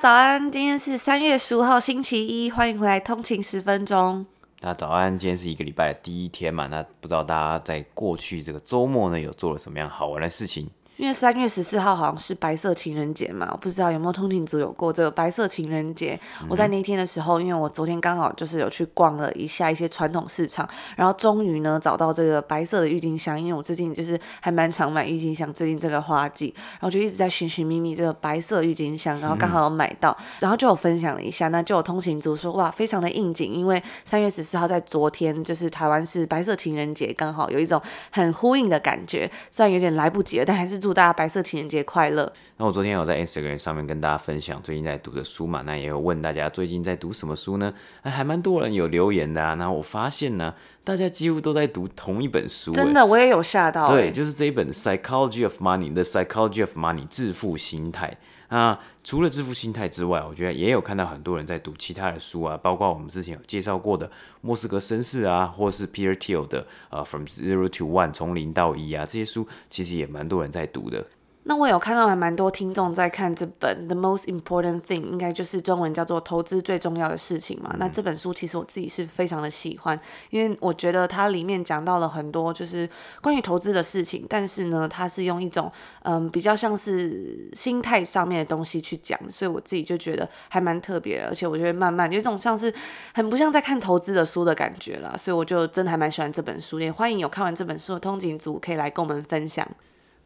[0.00, 4.24] 早安，今天是三月十五号星期一，欢迎回来通勤十分钟。
[4.60, 10.70] 那早安，今天是一个礼拜的第一天嘛，那不知道大家在过去这个周末呢，有做了什么样好玩的事情？
[10.98, 16.18] 因为三月十四号好像是白色情人节嘛，我不知道有没有通勤族有过这个白色情人节。
[16.40, 41.78] 嗯、我在那天的时候，因为我昨天刚好就是有去逛了一下一些传统市场，然后终于呢找到这个白色的郁金香，因为我最近就是还蛮常买郁金香，最近这个花季，然后就一直在寻寻觅觅这个白色郁金香，然后刚好有买到，嗯、然后就有分享了一下，那就有通勤族说哇，非常的应景，因为三月十四号在昨天就是台湾是白色情人节，刚好有一种很呼应的感觉，虽然有点来不及了，但还是祝大家白色情人节。
[41.88, 42.30] 快乐！
[42.56, 47.72] 那我昨天有在 Instagram 上面跟大家分享最近在读的书嘛，那也有问大家最近在读什么书呢？
[48.02, 49.54] 哎还蛮多人有留言的啊。
[49.54, 50.52] 那我发现呢，
[50.84, 53.88] 大家几乎都在读同一本书，真的，我也有吓到。
[53.88, 58.18] 对，就是这一本《Psychology of Money》The Psychology of Money 致富心态。
[58.50, 71.06] 那除了致富心态之外，我觉得也有看到很多人在读其他的书啊，包括我们之前有介绍过的莫斯科绅士啊，或是 Peter Thiel 的呃《From Zero to One》从零到一啊，这些书其实也蛮多人在读的。
[71.48, 77.74] 那我有看到还蛮多听众在看这本《The Most Important Thing》，应该就是中文叫做“投资最重要的事情”嘛。
[77.78, 82.86] 那这本书其实我自己是非常的喜欢，因为我觉得它里面讲到了很多就是
[83.22, 92.70] 关于投资的事情，但是呢，它是用一种嗯比较像是心态上面的东西去讲，所以我自己就觉得还蛮特别的，而且我觉得慢慢有一种像是
[93.14, 99.66] 很不像在看投资的书的感觉啦，所以我就真的还蛮喜欢这本书，也欢迎有看完这本书的通勤族可以来跟我们分享。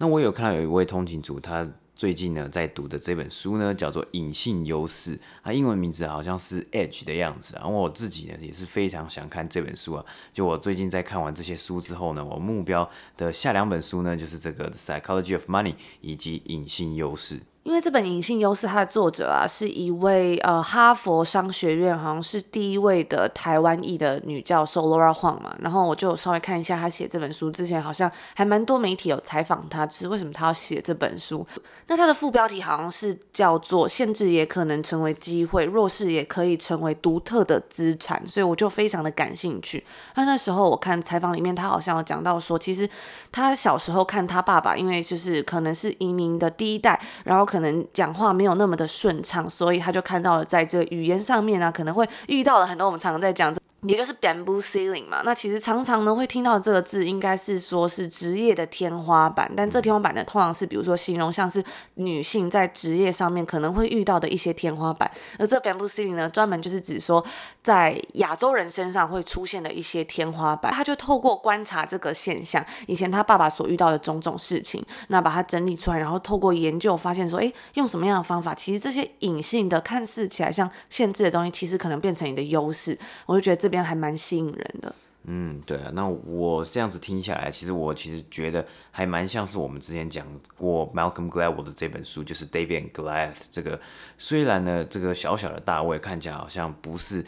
[0.03, 1.65] 那我有看到有一位通勤族，他
[1.95, 7.55] 最近呢在读的这本书呢叫做《隐性优势》，它英文名字好像是 Edge 的样子。
[7.55, 10.05] 然后我自己呢也是非常想看这本书啊。
[10.33, 17.37] 就我最近在看完这些书之后呢，我目标的下两本书呢就是这个《Psychology of Money》以及《隐性优势》。
[17.63, 31.47] 因为这本《隐性优势》，它的作者啊是一位呃哈佛商学院好像是第一位的台湾裔的女教授 Laura Huang 嘛，然后我就稍微看一下她写这本书之前好像还蛮多媒体有采访她，就是为什么她要写这本书？
[31.87, 39.85] 那她的副标题好像是叫做“限制也可能成为机会，弱势也可以成为独特的资产”，所以我就非常的感兴趣。
[40.17, 42.91] 那那时候我看采访里面，她好像有讲到说，其实
[43.31, 47.47] 她小时候看她爸爸，因为就是可能是移民的第一代，然后。
[47.53, 53.55] 可能讲话没有那么的顺畅，所以他就看到了在这语言上面、啊，可能会遇到了很多我们常常在讲。
[53.89, 61.63] 也就是 bamboo ceiling 嘛，那其实常常呢会听到这个字，应该是说是职业的天花板，但这天花板呢，通常是比如说形容像是
[61.95, 67.25] 女性在职业上面可能会遇到的一些天花板，而这 bamboo ceiling 呢，专门就是指说
[67.61, 70.73] 在亚洲人身上会出现的一些天花板。
[70.73, 82.97] 他就透过观察这个现象，以前他爸爸所遇到的种种事情，那把它整理出来，然后透过研究发现说，诶，用什么样的方法，其实这些隐性的看似起来像限制的东西，其实可能变成你的优势。
[83.27, 83.72] 我就觉得这。
[83.73, 84.95] 边还蛮吸引人的，
[85.25, 93.81] 嗯，对啊，那我这样子听下来，其实我其实觉得还蛮像是我们之前讲过 Malcolm Gladwell 的这本书，就是 David and Goliath 这个，
[94.19, 97.25] 虽然呢这个小小的大卫看起来好像不是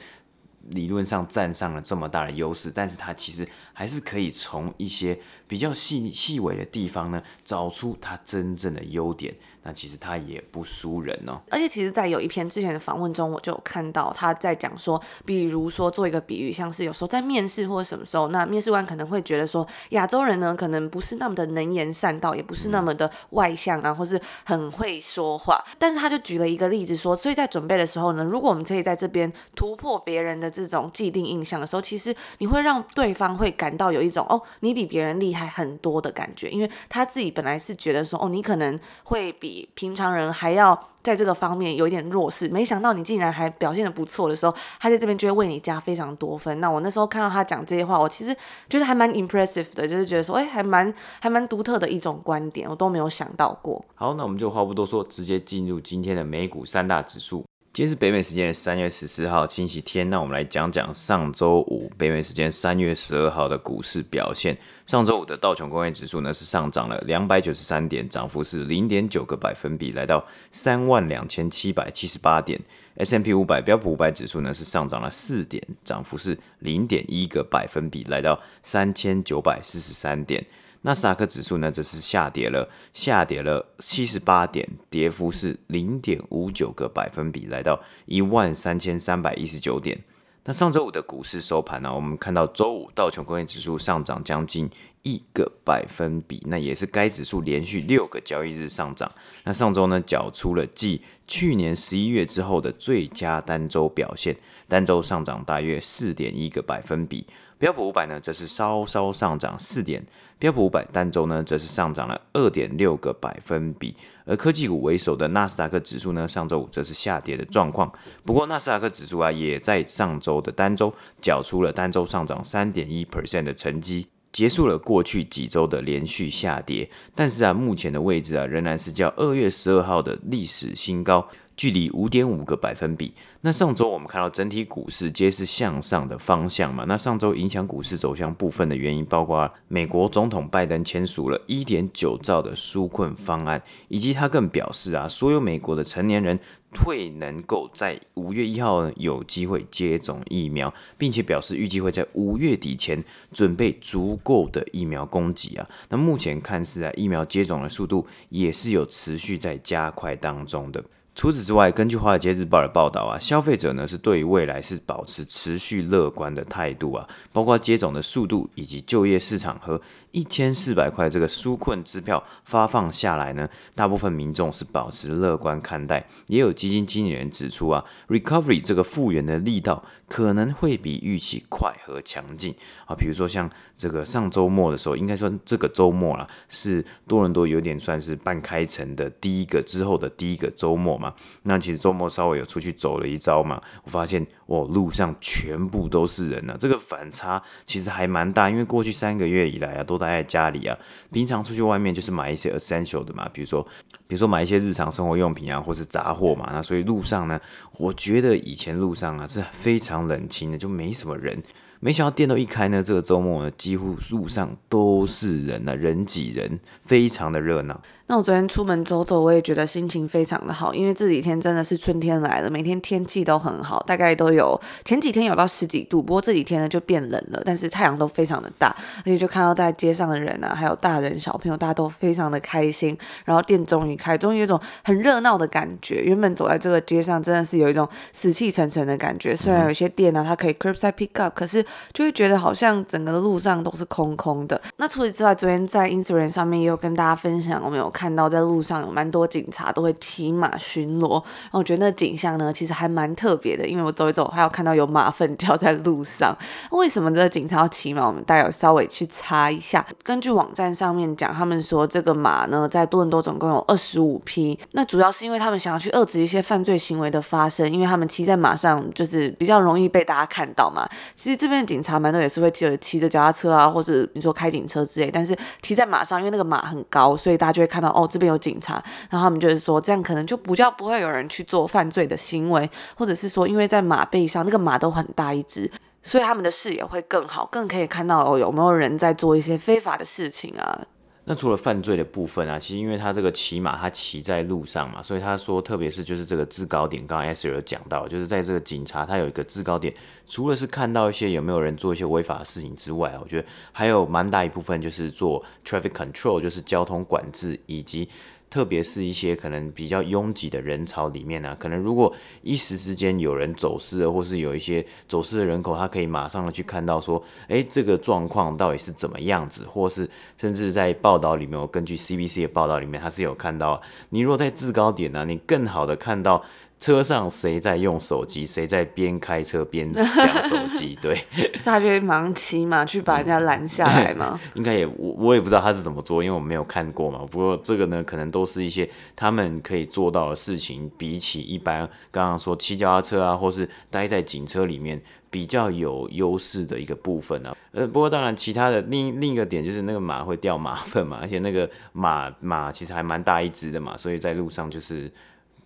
[0.70, 9.34] 理论上占上了这么大的优势，但是他其实还是可以从一些比较细细微的地方呢，找出他真正的优点。
[9.66, 11.40] 那其实他也不输人哦。
[11.48, 25.58] 而且其实，在有一篇之前的访问中，我就有看到他在讲说，比如说做一个比喻，像是有时候在面试或者什么时候，那面试官可能会觉得说，亚洲人呢可能不是那么的能言善道，也不是那么的外向啊，或是很会说话。
[25.78, 39.68] 但是他就举了一个例子说，所以在准备的时候呢，如果我们可以在这边突破别人的这种既定印象的时候，其实你会让对方会感到有一种哦，你比别人厉害很多的感觉，因为他自己本来是觉得说，哦，你可能会比。
[39.74, 46.60] 平常人还要在这个方面有一点弱势，没想到你竟然还表现得不错的时候，他在这边就会为你加非常多分。
[46.60, 48.34] 那我那时候看到他讲这些话，我其实
[48.68, 53.84] 觉得还蛮 impressive 的，就是觉得说，哎，还蛮还蛮独特的一种观点，我都没有想到过。
[53.94, 57.44] 好，那我们就话不多说，直接进入今天的美股三大指数。
[57.74, 64.56] 今天是北美时间的三月十四号星期天，那我们来讲讲上周五北美时间三月十二号的股市表现。
[64.86, 72.60] 上周五的道琼工业指数呢是上涨了两百九十三点，涨幅是零点九个百分比，来到三万两千七百七十八点。
[72.98, 80.46] S M P 五百标普五百指数呢是上涨了四点，涨幅是零点一个百分比，来到三千九百四十三点。
[80.86, 90.04] 纳斯达克指数呢，则是下跌了，下跌了七十八点，跌幅是零点五九个百分比，来到一万三千三百一十九点。
[90.44, 94.68] 那上周五的股市收盘呢、我们看到周五道琼工业指数上涨将近
[95.02, 99.10] 一个百分比，那也是该指数连续六个交易日上涨。
[99.44, 104.36] 那上周呢，缴出了继去年十一月之后的最佳单周表现，
[104.68, 107.26] 单周上涨大约四点一个百分比。
[107.64, 110.04] 标普五百呢，则是稍稍上涨四点，
[110.38, 113.96] 标普五百单周呢，则是上涨了二点六个百分比。
[114.26, 117.90] 而科技股为首的纳斯达克指数呢，上周五则是下跌的状况。
[118.22, 126.90] 不过，纳斯达克指数啊，也在上周的单周缴出了单周上涨三点一 percent 的成绩，结束了过去几周的连续下跌。
[127.14, 131.26] 但是啊，目前的位置啊，仍然是较二月十二号的历史新高。
[131.56, 133.12] 距离五点五个百分比。
[133.42, 136.84] 那上周我们看到整体股市皆是向上的方向嘛？
[136.88, 146.40] 那上周影响股市走向部分的原因，包括美国总统拜登签署了一点九兆的纾困方案，以及他更表示啊，所有美国的成年人
[146.72, 155.68] 会能够在五月一号有机会接种疫苗，并且表示预计会在五月底前准备足够的疫苗供给啊。
[155.90, 160.82] 那目前看似啊，疫苗接种的速度也是有持续在加快当中的。
[161.14, 169.80] 除此之外，根据《华尔街日报》的报道啊，消费者呢是对于未来是保持持续乐观的态度啊，包括接种的速度以及就业市场和
[170.10, 176.04] 一千四百块这个纾困支票发放下来呢，大部分民众是保持乐观看待。
[176.26, 182.52] 也有基金经理人指出啊，recovery 这个复原的力道可能会比预期快和强劲
[182.86, 191.00] 啊，比如说像这个上周末的时候，应该说这个周末啦，是多伦多有点算是半开城的第一个之后的第一个周末。
[191.42, 200.78] 那其实周末稍微有出去走了一遭嘛，我发现哦，路上全部都是人啊，这个反差其实还蛮大，因为过去三个月以来啊，都待在家里啊，
[201.10, 203.66] 平常出去外面就是买一些 essential 的嘛，比如说
[204.06, 207.40] 比如说买一些日常生活用品啊，或是杂货嘛，那所以路上呢，
[207.78, 211.42] 我觉得以前路上啊是非常冷清的，就没什么人。
[211.80, 217.78] 没想到店都一开呢，这个周末呢，几乎路上都是人啊，人挤人，非常的热闹。
[218.06, 236.02] 那我昨天出门走走，我也觉得心情非常的好，因为这几天真的是春天来了，每天天气都很好，大概都有前几天有到十几度，不过这几天呢就变冷了，但是太阳都非常的大，而且就看到在街上的人啊，还有大人小朋友，大家都非常的开心，然后店终于开，终于有一种很热闹的感觉。
[236.02, 241.64] 原本走在这个街上，真的是有一种死气沉沉的感觉，虽然有些店呢、啊，它可以 curbside pick up，可是
[241.94, 244.60] 就会觉得好像整个的路上都是空空的。
[244.76, 247.93] 那除此之外，昨天在 Instagram 上面也有跟大家分享，我们有。
[247.94, 256.36] 看到在路上有蛮多警察都会骑马巡逻，然后我觉得那景象呢，其实还蛮特别的，因为我走一走还有看到有马粪掉在路上。
[256.72, 258.04] 为什么这个警察要骑马？
[258.06, 259.86] 我们待会稍微去查一下。
[260.02, 264.58] 根据网站上面讲，他们说这个马呢，在多伦多总共有二十五匹。
[264.72, 270.88] 那主要是因为他们想要去遏制一些犯罪行为的发生，因为他们骑在马上就是比较容易被大家看到嘛。
[271.14, 277.92] 其实这边的警察蛮多也是会骑骑着脚踏车啊，或者你说开警车之类，但是骑在马上，因为那个马很高，所以大家就会看到。
[277.94, 285.70] 哦，这边有警察，然后他们就是说，这样可能就不叫不会有人去做犯罪的行为，或者是说，因为在马背上，那个马都很大一只，
[286.02, 290.80] 所以他们的视野会更好，更可以看到哦，有没有人在做一些非法的事情啊。
[291.26, 299.94] 那除了犯罪的部分啊，其实因为他这个骑马，他骑在路上嘛，所以他说，特别是就是这个制高点，刚刚 S 有讲到，就是在这个警察他有一个制高点，
[300.26, 308.08] 除了是看到一些有没有人做一些违法的事情之外，我觉得还有蛮大一部分就是做 traffic control，就是交通管制以及。
[308.54, 320.08] 特别是一些可能比较拥挤的人潮里面呢、可能如果一时之间有人走失了，或是有一些走失的人口，他可以马上的去看到说，诶，这个状况到底是怎么样子，或是
[320.38, 326.40] 甚至在报道里面，我根据 CBC 的报道里面，他是有看到，你若在制高点呢、你更好的看到。
[326.84, 328.44] 车上谁在用手机？
[328.44, 330.94] 谁在边开车边 讲手机？
[331.00, 331.18] 对，
[331.64, 334.38] 他就会忙骑马，去把人家拦下来嘛。
[334.52, 337.20] 应该也我我也不知道他是怎么做，因为我没有看过嘛。
[337.30, 338.86] 不过这个呢，可能都是一些
[339.16, 345.00] 他们可以做到的事情，比起一般刚刚说骑脚踏车啊，或是待在警车里面
[345.30, 347.56] 比较有优势的一个部分啊。
[347.72, 355.10] 呃，不过当然，其他的另另一个点就是那个马会掉马粪嘛，而且那个马马其实还蛮大一只的嘛，所以在路上就是。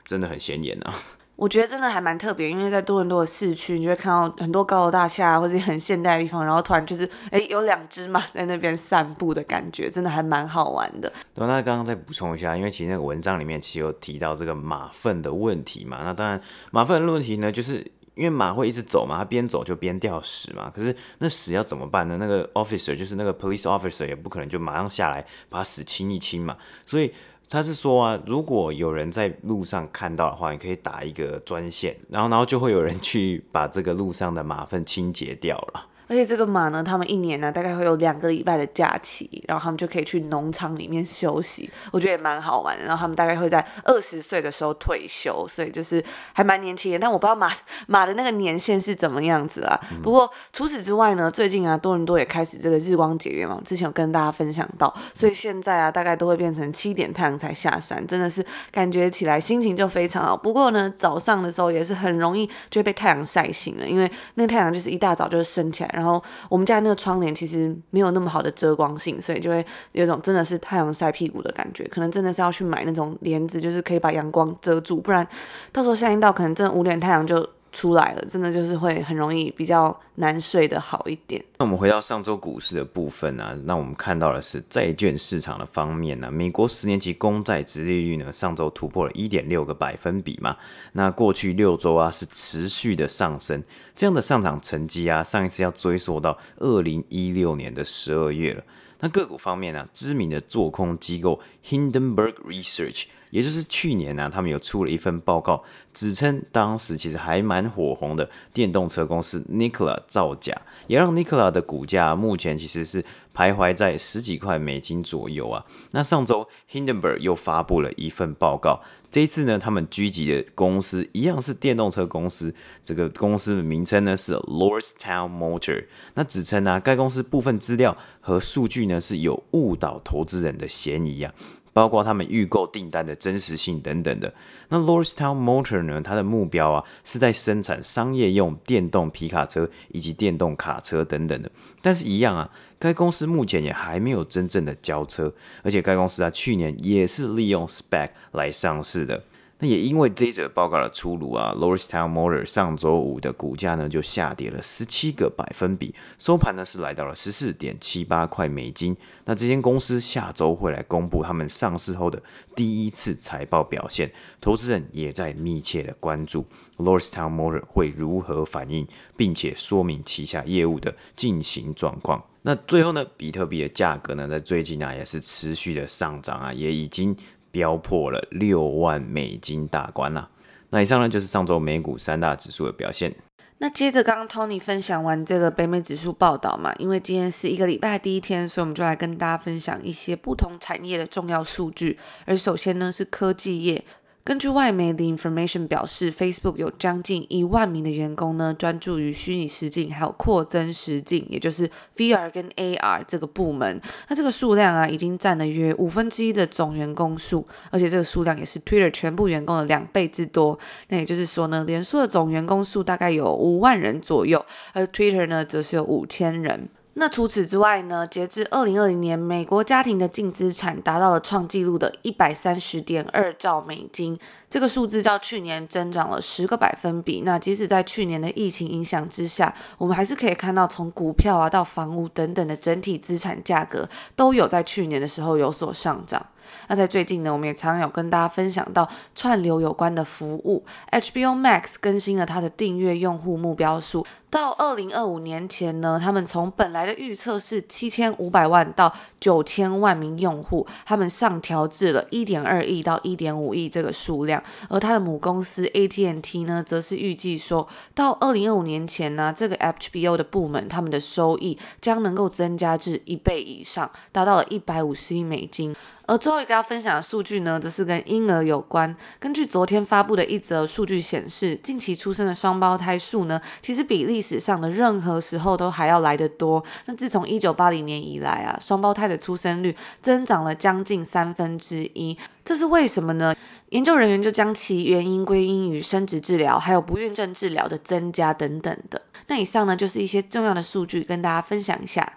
[0.09, 0.95] 真的很显眼啊！
[1.37, 11.13] 我觉得真的还蛮特别，因为在多伦多的市区，你就会看到很多高楼大厦或者很现代的地方，然后突然就是哎有两只马在那边散步的感觉，真的还蛮好玩的。
[11.35, 16.41] 对，那刚刚再补充一下，因为其实那个文章里面其实有提到这个马粪的问题嘛，那当然
[16.73, 17.77] 马粪的问题呢，就是
[18.17, 22.17] 因为马会一直走嘛，它边走就边掉屎嘛，可是那屎要怎么办呢？
[22.19, 27.13] 那个 officer 就是那个 police officer 也不可能就马上下来把屎清一清嘛，所以。
[27.51, 35.87] 他是说啊，如果有人在路上看到的话，你可以打一个专线，然后然后就会有人去把这个路上的马粪清洁掉了。
[36.09, 42.85] 而且这个马呢，他们一年呢大概会有两个礼拜的假期，然后他们就可以去农场里面休息，我觉得也蛮好玩的。
[42.85, 46.99] 然后他们大概会在二十岁的时候退休，所以就是还蛮年轻的。
[46.99, 47.53] 但我不知道马
[47.87, 49.79] 马的那个年限是怎么样子啊。
[49.93, 60.35] 嗯、不过除此之外呢，最近啊多伦多也开始这个日光节约嘛，之前有跟大家分享到，所以现在啊大概都会变成七点太阳才下山，真的是感觉起来心情就非常好。
[60.35, 65.98] 不过呢早上的时候也是很容易就会被太阳晒醒了，因为那个太阳就是一大早就升起来。
[65.99, 71.85] 然后我们家那个窗帘其实没有那么好的遮光性，所以就会有种真的是太阳晒屁股的感觉。
[71.89, 75.27] 可能真的是要去买那种帘子，就是可以把阳光遮住，不然
[75.73, 77.47] 到时候夏天到，可能真的捂脸太阳就
[77.79, 81.41] 出来了，真的就是会很容易比较难睡得好一点。
[81.59, 90.57] 那我们回到上周股市的部分啊，那我们看到的是债券市场的方面呢、美国十年期公债殖利率呢上周突破了一点六个百分比嘛，
[90.95, 93.63] 那过去六周啊是持续的上升，
[93.95, 98.65] 这样的上涨成绩啊，上一次要追溯到二零一六年的十二月了。
[98.99, 103.05] 那个股方面呢、啊，知名的做空机构 Hindenburg Research。
[103.31, 113.05] 也就是去年呢、他们有出了一份报告，指称当时其实还蛮火红的电动车公司 Nikola 造假，也让 Nikola 的股价目前其实是
[113.35, 115.65] 徘徊在十几块美金左右啊。
[115.91, 122.55] 那上周 Hindenburg 又发布了一份报告，这一次呢，他们狙击的公司一样是电动车公司，
[122.85, 125.87] 这个公司的名称呢是 Lordstown Motor。
[126.15, 131.33] 那指称呢、啊，该公司部分资料和数据呢是有误导投资人的嫌疑啊。
[131.79, 134.35] 包括他们预购订单的真实性等等的。
[134.69, 136.03] 那 Lordstown Motor 呢？
[136.03, 141.49] 它的目标啊是在生产商业用电动皮卡车以及电动卡车等等的。
[141.81, 145.33] 但是，一样啊，该公司目前也还没有真正的交车，
[145.63, 149.23] 而且该公司啊去年也是利用 Spec 来上市的。
[149.61, 158.97] 那也因为这一则报告的出炉啊，Lordstown Motor 上周五的股价呢就下跌了十七个百分比，收盘呢是来到了十四点七八块美金。
[159.25, 162.23] 那这间公司下周会来公布他们上市后的
[162.55, 166.47] 第一次财报表现，投资人也在密切的关注
[166.77, 168.87] Lordstown Motor 会如何反应，
[169.17, 172.25] 并且说明旗下业务的进行状况。
[172.43, 177.17] 那最后呢，比特币的价格呢在最近啊也是持续的上涨啊，也已经。
[177.51, 180.29] 飙破了六万美金大关啦。
[180.71, 183.15] 那以上呢就是上周美股三大指数的表现。
[183.61, 191.99] 那接着刚刚 Tony 分享完这个北美指数报道嘛，因为今天是一个礼拜第一天，所以我们就来跟大家分享一些不同产业的重要数据。
[192.25, 193.85] 而首先呢是科技业。
[194.29, 201.67] 根据外媒的 Information 表示，Facebook 有将近一万名的员工呢，专注于虚拟实境还有扩增实境，也就是
[201.97, 203.81] VR 跟 AR 这个部门。
[204.11, 210.59] 那这个数量啊，已经占了约五分之一的总员工数，而且这个数量也是 Twitter 全部员工的两倍之多。
[210.89, 214.45] 那也就是说呢，脸书的总员工数大概有五万人左右，
[214.75, 216.69] 而 Twitter 呢，则是有五千人。
[217.01, 224.19] 那除此之外呢，截至二零二零年，美国家庭的净资产达到了创纪录的一百三十点二兆美金，
[224.51, 227.23] 这个数字较去年增长了十个百分比。
[227.25, 236.27] 那即使在去年的疫情影响之下，我们还是可以看到从股票啊到房屋等等的整体资产价格都有在去年的时候有所上涨。
[236.69, 265.75] 那在最近呢，我们也常常有跟大家分享到串流有关的服务，HBO Max 更新了它的订阅用户目标数，到二零二五年前呢，他们从本来的预测是七千五百万到九千万名用户，他们上调至了一点二亿到一点五亿这个数量，而它的母公司 AT&T 呢，则是预计说到二零二五年前呢，这个 HBO 的部门他们的收益将能够增加至一倍以上，达到了一百五十亿美金。
[266.09, 268.97] 而最后一个要分享的数据呢，则是跟婴儿有关。
[269.21, 276.65] 根据昨天发布的一则数据显示，近期出生的双胞胎数呢，其实比历史上的任何时候都还要来得多。
[276.87, 282.17] 那自从一九八零年以来啊，双胞胎的出生率增长了将近三分之一。
[282.43, 283.35] 这是为什么呢？
[283.69, 289.03] 研究人员就将其原因归因于生殖治疗，还有不孕症治疗的增加等等的。
[289.27, 292.11] 那以上呢，就是一些重要的数据，跟大家分享一下。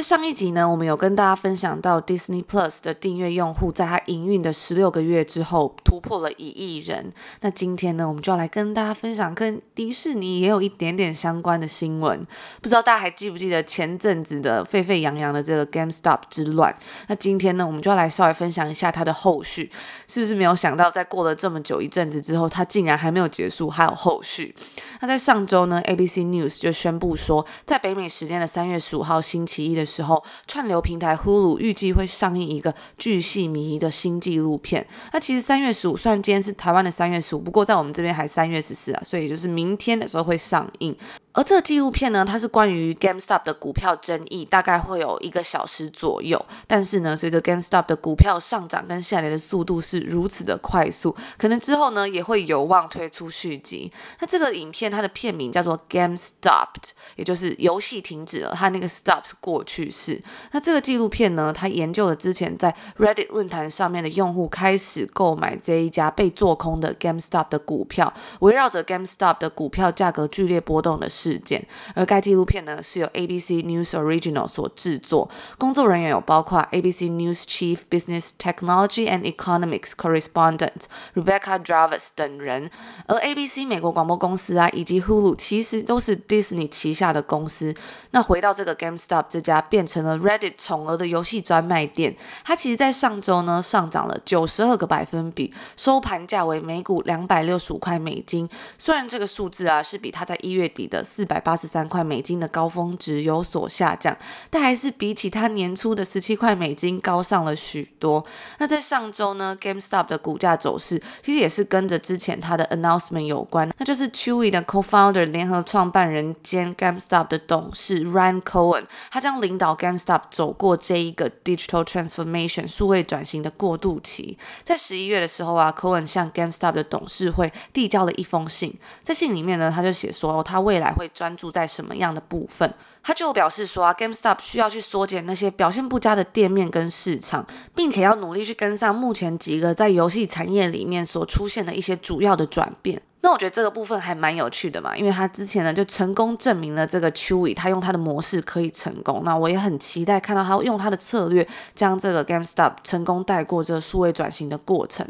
[0.00, 7.12] 在上一集呢，我们有跟大家分享到 Disney Plus 的订阅用户在它营运的十六个月之后突破了一亿人。
[7.42, 12.26] 那今天呢，我们就要来跟大家分享跟迪士尼也有一点点相关的新闻。
[12.62, 16.74] 不知道大家还记不记得前阵子的沸沸扬扬的这个 GameStop 之乱？
[17.08, 19.70] 那今天呢，我们就要来稍微分享一下它的后续。
[20.08, 24.54] 是不是没有想到，在过了这么久一阵子之后，它竟然还没有结束，还有后续？
[25.02, 34.86] 那在上周呢，ABC News 就宣布说，在北美时间的三月十五号星期一的时候，串流平台 Hulu 预计会上映一个巨细靡遗的新纪录片。
[35.12, 40.96] 那其实三月十五，虽然今天是台湾的三月十五，不过在我们这边还三月十四啊，所以就是明天的时候会上映。
[41.32, 46.44] 而这个纪录片呢，它是关于 GameStop 的股票争议，大概会有一个小时左右。
[46.66, 53.92] 但是呢，随着 GameStop 的股票上涨跟下跌的速度是如此的快速，可能之后呢也会有望推出续集。
[54.18, 58.52] 那这个影片它的片名叫做 Game Stopped，也就是游戏停止了。
[58.52, 60.20] 它那个 Stop 是过去式。
[60.50, 79.06] 那这个纪录片呢，它研究了之前在 Reddit 论坛上面的用户开始购买这一家被做空的 GameStop 的股票，围绕着 GameStop 的股票价格剧烈波动的事件，而该纪录片呢是由 ABC News Original 所制作，工作人员有包括 ABC News Chief Business Technology
[79.06, 80.84] and Economics Correspondent
[81.14, 82.70] Rebecca Jarvis 等人，
[83.06, 87.74] 而 ABC 美国广播公司啊以及 Hulu 其实都是 Disney 旗下的公司。
[88.12, 98.48] 那回到这个 GameStop 这家变成了 Reddit 宠儿的游戏专卖店，它其实在上周呢上涨了九十二个百分比，收盘价为每股两百六十五块美金。
[98.78, 104.16] 虽然这个数字啊是比它在一月底的四百八十三块美金的高峰值有所下降，
[104.48, 108.24] 但还是比起它年初的十七块美金高上了许多。
[108.58, 122.68] 那在上周呢，GameStop 的股价走势其实也是跟着之前它的 announcement 有关，那就是 Chewy 的 co-founder 联合创办人兼 GameStop 的董事 Ryan Cohen，他将领导 GameStop 走过这一个 digital transformation
[122.68, 124.38] 数位转型的过渡期。
[124.62, 132.70] 在十一月的时候啊，Cohen 向 GameStop 的董事会递交了一封信，在信里面呢，他就写说他未来会专注在什么样的部分？
[133.02, 143.00] 他就表示说啊，GameStop 需要去缩减那些表现不佳的店面跟市场，并且要努力去跟上目前几个在游戏产业里面所出现的一些主要的转变。
[143.22, 149.22] 那我觉得这个部分还蛮有趣的嘛，因为他之前呢就成功证明了这个 Chewy 他用他的模式可以成功。
[149.24, 155.06] 那我也很期待看到他用他的策略将这个 GameStop 成功带过这个数位转型的过程。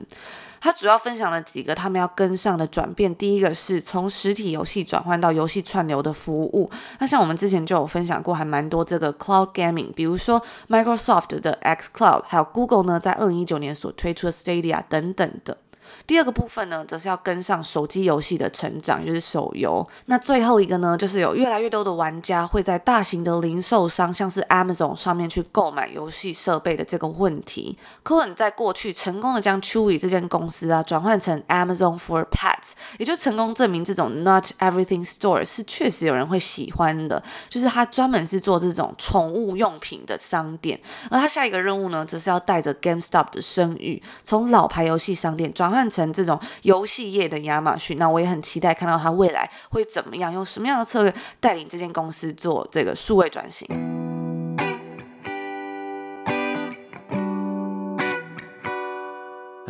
[0.61, 3.15] 他主要分享了几个他们要跟上的转变。
[3.17, 6.71] 第一个是从实体游戏转换到游戏串流的服务。
[6.99, 15.57] 那像我们之前就有分享过，还蛮多这个 Cloud Gaming，比如说 Microsoft 的 xCloud，还有 Google 呢在二零一九年所推出的 Stadia 等等的。
[16.11, 19.87] 第二个部分呢，则是要跟上手机游戏的成长，就是手游。
[20.07, 27.79] 那最后一个呢，就是有越来越多的玩家会在大型的零售商，像是 Amazon 上面去购买游戏设备的这个问题。
[28.03, 40.81] 科恩在过去成功的将 Chewy 这间公司啊转换成 Amazon for Pets，也就成功证明这种 Not Everything Store 是确实有人会喜欢的，就是他专门是做这种宠物用品的商店。
[41.09, 45.89] 而他下一个任务呢，则是要带着 GameStop 的声誉，从老牌游戏商店转换。
[46.00, 54.00] 成成这种游戏业的亚马逊，那我也很期待看到它未来会怎么样，用什么样的策略带领这间公司做这个数位转型。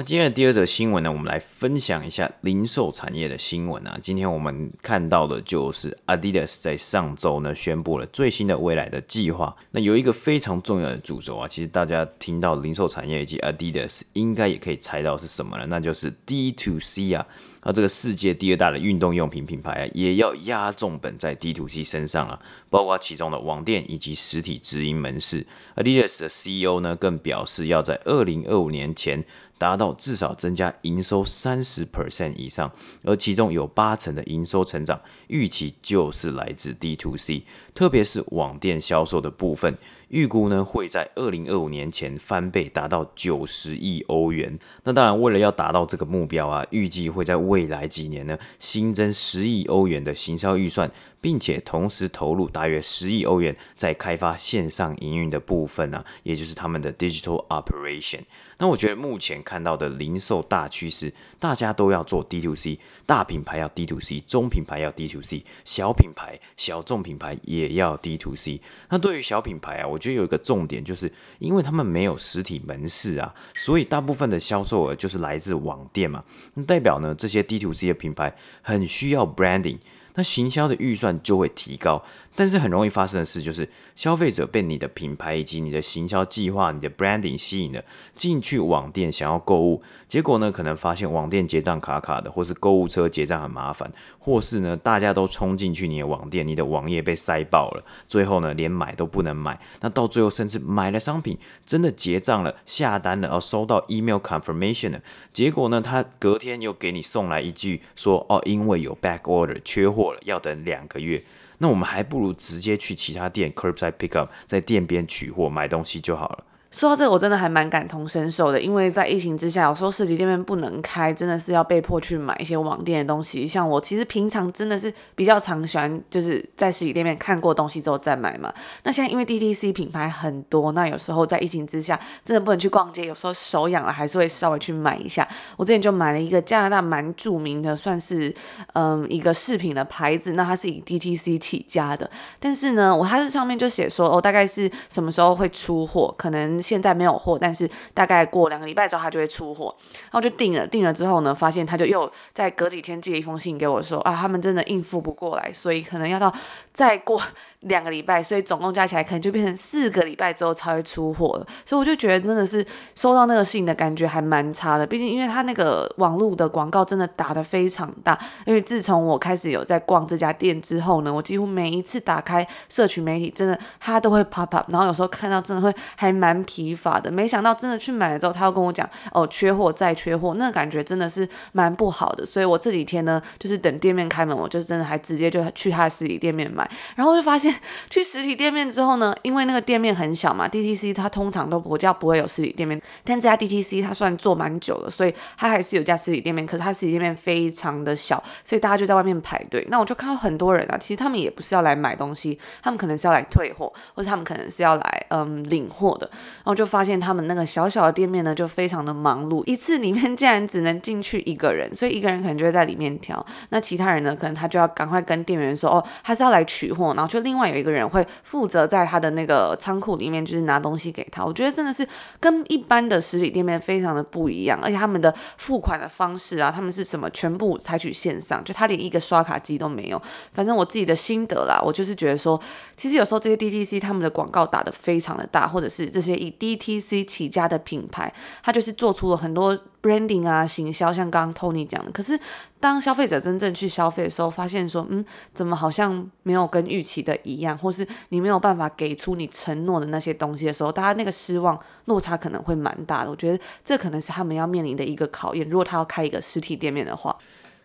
[0.00, 3.98] 那今天的第二则新闻呢，我们来分享一下零售产业的新闻啊。
[4.02, 9.54] 今天我们看到的就是 Adidas 在上周呢宣布了最新的未来的计划。
[9.72, 17.26] 那有一个非常重要的主轴啊，其实大家听到零售产业以及 Adidas，应该也可以猜到是什么了，那就是 D to C 啊。
[17.62, 25.46] 那这个世界第二大的运动用品品牌啊，也要压重本在 D to C 身上啊，包括其中的网店以及实体直营门市。
[25.76, 29.22] Adidas 的 CEO 呢，更表示要在二零二五年前。
[29.60, 32.72] 达到至少增加营收三十 percent 以上，
[33.04, 37.42] 而其中有八成的营收成长预期就是来自 D to C，
[37.74, 39.76] 特别是网店销售的部分。
[40.08, 44.58] 预估呢会在二零二五年前翻倍，达到九十亿欧元。
[44.82, 50.90] 那当然，为了要达到这个目标啊，预计会在未来几年呢新增十亿欧元的行销预算，
[51.20, 58.22] 并且同时投入大约十亿欧元在开发线上营运的部分啊，也就是他们的 digital operation。
[58.58, 68.60] 那我觉得目前看到的零售大趋势，大家都要做 D to C，大品牌要 D to C，中品牌要 D to C，小品牌、小众品牌也要 D to C。
[68.88, 76.24] 那对于小品牌啊，我我觉得有一个重点，就是因为他们没有实体门市啊，所以大部分的销售额就是来自网店嘛。
[76.54, 79.76] 那代表呢，这些 D to C 的品牌很需要 branding，
[80.14, 82.02] 那行销的预算就会提高。
[82.34, 99.60] 但是很容易发生的事就是，消费者被你的品牌以及你的行销计划、你的 branding 吸引了，进去网店想要购物，结果呢，可能发现网店结账卡卡的，或是购物车结账很麻烦，或是呢，大家都冲进去你的网店，你的网页被塞爆了，最后呢，连买都不能买。
[99.80, 111.22] 那到最后，甚至买了商品，真的结账了、下单了，然后收到 email confirmation 了，结果呢，他隔天又给你送来一句说：“哦，因为有 back order 缺货了，要等两个月。”
[111.62, 116.44] 那我们还不如直接去其他店 curbside pickup，在店边取货买东西就好了。
[116.70, 123.44] 说到这个，我真的还蛮感同身受的，因为在疫情之下，有时候实体店面不能开，真的是要被迫去买一些网店的东西。
[123.44, 128.54] 像我其实平常真的是比较常喜欢，就是在实体店面看过东西之后再买嘛。
[128.84, 135.26] 那现在因为 DTC 品牌很多，那有时候在疫情之下，真的不能去逛街，有时候手痒了还是会稍微去买一下。
[135.56, 138.32] 我之前就买了一个加拿大蛮著名的，算是
[138.74, 146.59] 嗯一个饰品的牌子，那它是以 DTC 起家的，但是呢，我它是上面就写说哦，大概是什么时候会出货，可能。
[146.60, 149.74] 现在没有货，但是大概过两个礼拜之后，他就会出货。
[150.02, 156.32] 然后就订了，订了之后呢，发现他就又在隔几天寄了一封信给我说，说啊，他们真的应付不过来，所以可能要到
[156.72, 157.20] 再过
[157.60, 161.46] 两个礼拜，所以总共加起来可能就变成四个礼拜之后才会出货了。
[161.66, 168.18] 所以我就觉得真的是收到那个信的感觉还蛮差的，毕竟因为他那个网络的广告真的打得非常大。
[168.46, 177.10] 因为自从我开始有在逛这家店之后呢，我几乎每一次打开社群媒体，真的他都会 pop up，然后有时候看到真的会还蛮疲乏的。
[177.10, 182.24] 没想到真的去买了之后，他又跟我讲哦，缺货再缺货，那个感觉真的是蛮不好的。
[182.24, 187.49] 所以我这几天呢，就是等店面开门，我就真的还直接就去他的实体店面买，然后就发现。
[187.90, 199.66] 去实体店面之后呢，因为那个店面很小嘛，DTC 它通常都不叫不会有实体店面，但这家 DTC 它算做蛮久了，所以它还是有家实体店面，可是它实体店面非常的小，所以大家就在外面排队。
[199.70, 206.08] 那我就看到很多人啊，其实他们也不是要来买东西，他们可能是要来退货，或者他们可能是要来嗯领货的。
[206.10, 221.24] 然后就发现他们那个小小的店面呢，就非常的忙碌，一次里面竟然只能进去一个人，所以一个人可能就会在里面挑，那其他人呢，可能他就要赶快跟店员说，哦，他是要来取货，然后就另外有一个人会负责在他的那个仓库里面，就是拿东西给他。
[221.24, 221.86] 我觉得真的是
[222.18, 230.00] 跟一般的实体店面非常的不一样，而且他们的付款的方式啊，他们是什么全部采取线上，就他连一个刷卡机都没有。
[230.32, 232.40] 反正我自己的心得啦，我就是觉得说，
[232.76, 239.58] 其实有时候这些 DTC 他们的广告打得非常的大，或者是这些以 DTC 起家的品牌，他就是做出了很多。
[239.82, 242.18] Branding 啊，行销像刚刚 Tony 讲的，可是
[242.58, 253.10] 当消费者真正去消费的时候，发现说，嗯，怎么好像没有跟预期的一样，或是你没有办法给出你承诺的那些东西的时候，大家那个失望落差可能会蛮大的。
[253.10, 257.16] 我觉得这可能是他们要面临的一个考验，如果他要开一个实体店面的话。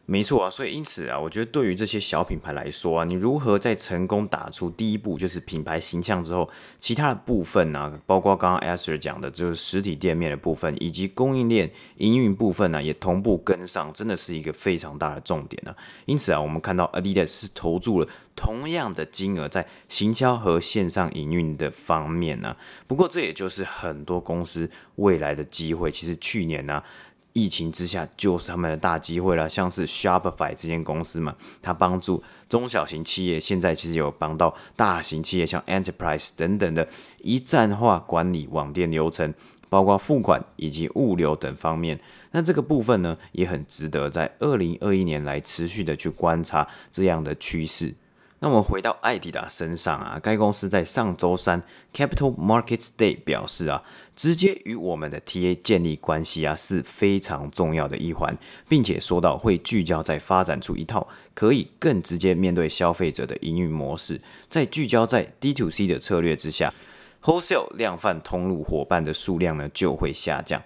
[0.08, 6.48] 没错啊，所以因此啊，我觉得对于这些小品牌来说啊，你如何在成功打出第一步，就是品牌形象之后，
[6.80, 25.90] 其他的部分呢、包括刚刚 Esther 讲的，就是实体店面的部分，以及供应链营运部分呢、也同步跟上，真的是一个非常大的重点呢、因此啊，我们看到 Adidas 是投注了同样的金额在行销和线上营运的方面呢、不过这也就是很多公司未来的机会。
[25.90, 26.84] 其实去年呢、
[27.36, 29.50] 疫情之下，就是他们的大机会了。
[29.50, 36.88] 像是 Shopify 这间公司嘛，它帮助中小型企业，现在其实有帮到大型企业，像 Enterprise 等等的，
[37.20, 39.34] 一站化管理网店流程，
[39.68, 42.00] 包括付款以及物流等方面。
[42.32, 47.94] 那这个部分呢，也很值得在二零二一年来持续的去观察这样的趋势。
[48.46, 53.82] 那我们回到艾迪达身上啊，该公司在上周三 Capital Markets Day 表示啊，
[54.16, 58.38] 直接与我们的 TA 建立关系啊是非常重要的一环，
[58.70, 66.72] 并且说到会聚焦在发展出一套可以更直接面对消费者的营运模式，在聚焦在 D to C 的策略之下
[67.24, 70.62] ，Wholesale 量贩通路伙伴的数量呢就会下降。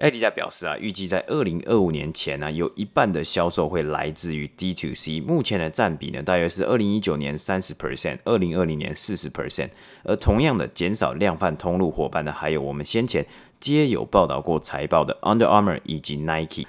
[0.00, 5.20] 艾迪达表示啊，预计在二零二五年前呢、有一半的销售会来自于 D to C。
[5.20, 9.68] 目前的占比呢，大约是二零一九年三十 percent，二零二零年四十 percent。
[10.02, 13.26] 而同样的减少量贩通路伙伴呢，还有我们先前
[13.60, 16.64] 皆有报道过财报的 Under Armour 以及 Nike。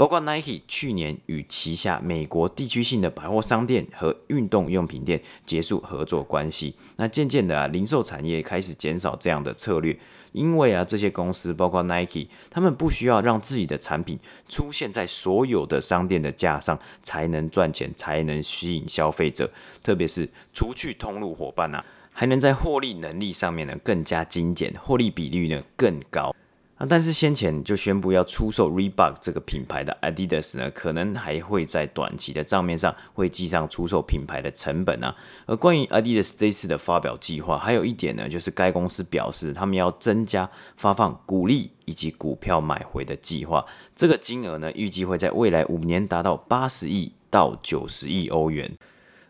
[0.00, 9.94] 包括 Nike 去年与旗下美国地区性的百货商店和运动用品店结束合作关系，那渐渐的啊，零售产业开始减少这样的策略，
[10.32, 26.34] 因为啊，这些公司包括 Nike，他们不需要让自己的产品出现在所有的商店的架上才能赚钱，才能吸引消费者，特别是除去通路伙伴啊，还能在获利能力上面呢更加精简，获利比率呢更高。
[26.80, 35.14] 啊，但是先前就宣布要出售 Reebok 这个品牌的 Adidas 呢，可能还会在短期的账面上会记上出售品牌的成本啊。
[35.44, 48.72] 而关于 Adidas 这次的发表计划，还有一点呢，就是该公司表示他们要增加发放股利以及股票买回的计划，这个金额呢，预计会在未来五年达到八十亿到九十亿欧元。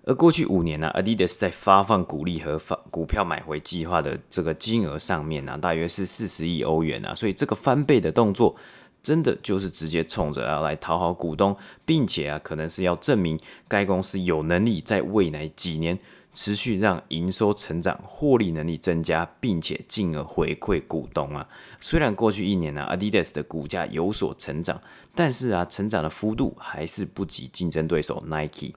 [0.05, 8.57] 而过去五年呢、，Adidas 在发放股利和发股票买回计划的这个金额上面呢、大约是四十亿欧元啊，所以这个翻倍的动作，
[9.03, 15.99] 真的就是直接冲着要来讨好股东，并且啊，可能是要证明该公司有能力在未来几年
[16.33, 21.47] 持续让营收成长、获利能力增加，并且进而回馈股东啊。
[21.79, 24.81] 虽然过去一年呢、，Adidas 的股价有所成长，
[25.15, 28.73] 但是啊，成长的幅度还是不及竞争对手 Nike。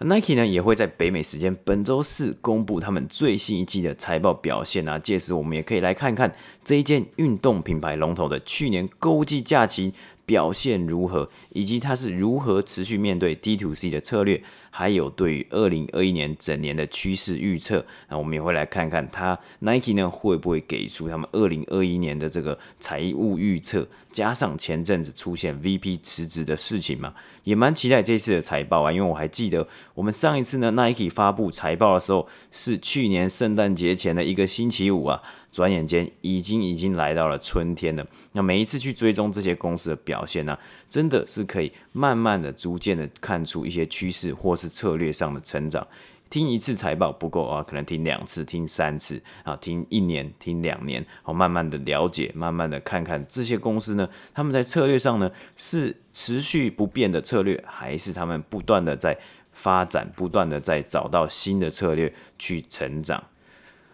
[0.00, 6.32] Nike 呢也会在北美时间本周四公布他们最新一季的财报表现啊，届时我们也可以来看看
[6.62, 9.92] 这一件运动品牌龙头的去年购物季假期
[10.28, 27.14] 表现如何，以及它是如何持续面对 D to C 的策略，还有对于二零二一年整年的趋势预测，那我们也会来看看它 Nike 呢会不会给出他们二零二一年的这个财务预测，加上前阵子出现 VP 辞职的事情嘛，
[27.44, 35.22] 也蛮期待这次的财报啊，因为我还记得我们上一次呢 Nike 发布财报的时候是去年圣诞节前的一个星期五啊。
[35.50, 38.06] 转眼间已经已经来到了春天了。
[38.32, 40.58] 那每一次去追踪这些公司的表现呢、
[40.88, 45.86] 真的是可以慢慢的、逐渐的看出一些趋势或是策略上的成长。
[46.30, 59.18] 听一次财报不够啊，可能听两次、听三次啊，听一年、听两年，好，慢慢的了解，慢慢的看看这些公司呢，他们在策略上呢是持续不变的策略，还是他们不断的在
[59.54, 63.24] 发展，不断的在找到新的策略去成长。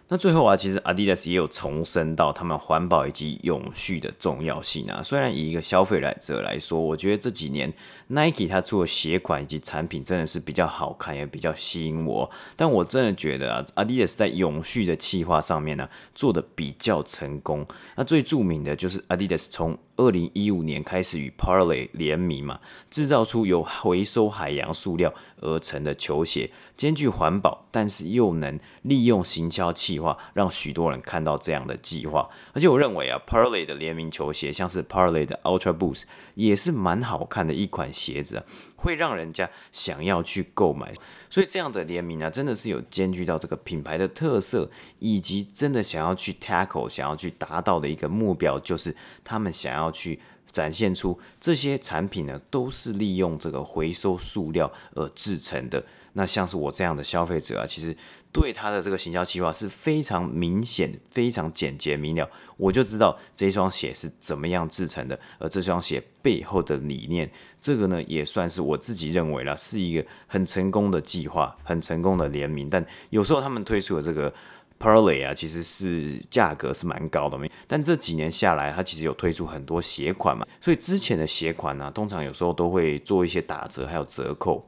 [0.07, 5.01] 那最后啊，其实 Adidas 也有重申到他们环保以及永续的重要性啊。
[5.01, 7.73] 虽然以一个消费来者来说，我觉得这几年
[8.09, 12.29] Nike 它出的鞋款以及产品真的是比较好看，也比较吸引我。
[12.55, 17.65] 但我真的觉得啊，Adidas 在永续的企划上面呢、做的比较成功。
[17.95, 32.29] 那最著名的就是 Adidas 从二零一五年开始与 Parley 联名嘛，制造出由回收海洋塑料而成的球鞋，兼具环保，但是又能利用行销企划，让许多人看到这样的计划。
[32.53, 36.03] 而且我认为啊，Parley 的联名球鞋，像是 Parley 的 Ultra Boost，
[36.33, 38.43] 也是蛮好看的一款鞋子啊，
[38.75, 40.93] 会让人家想要去购买。
[41.29, 49.85] 所以这样的联名啊，真的是有兼具到这个品牌的特色，以及真的想要去 tackle，想要去达到的一个目标，就是他们想要。
[49.85, 50.19] 要去
[50.51, 55.85] 展现出这些产品呢，都是利用这个回收塑料而制成的。
[56.17, 57.95] 那像是我这样的消费者啊，其实
[58.31, 67.29] 对他的这个行销计划是非常明显、非常简洁明了，我就知道这双鞋是怎么样制成的，而这双鞋背后的理念，
[67.61, 72.69] 这个呢也算是我自己认为啦，是一个很成功的计划，很成功的联名。
[72.69, 74.33] 但有时候他们推出的这个。
[74.77, 84.67] Parley 啊，其实是价格是蛮高的，但这几年下来，它其实有推出很多鞋款嘛，所以之前的鞋款呢、通常有时候都会做一些打折，还有折扣。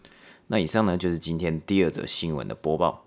[0.49, 3.03] 那以上呢，就是今天第二则新闻的播报。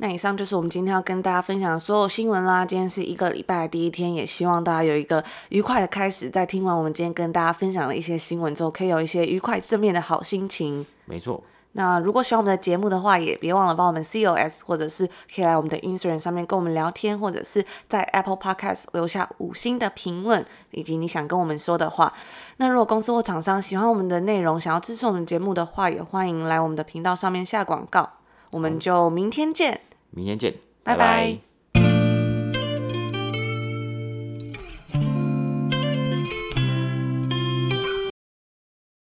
[0.00, 2.64] 那以上就是我们今天要跟大家分享的所有新闻啦。
[2.64, 6.30] 今天是一个礼拜的第一天，也希望大家有一个愉快的开始。
[6.30, 10.86] 在听完我们今天跟大家分享的一些新闻之后，可以有一些愉快正面的好心情。
[11.04, 11.44] 没错。
[11.78, 22.12] 那如果喜欢我们的节目的话，也别忘了帮我们 COS，或者是可以来我们的 Instagram 上面跟我们聊天，或者是在 Apple Podcast 留下五星的评论，以及你想跟我们说的话。
[22.56, 28.10] 那如果公司或厂商喜欢我们的内容，想要支持我们节目的话，也欢迎来我们的频道上面下广告。
[28.50, 29.80] 我们就明天见。
[30.10, 30.98] 明天见，拜拜。
[30.98, 31.47] 拜拜。